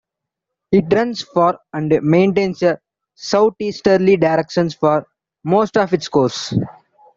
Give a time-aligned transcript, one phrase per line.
[0.71, 2.79] It runs for and maintains a
[3.13, 5.05] south-easterly direction for
[5.43, 6.55] most of its course.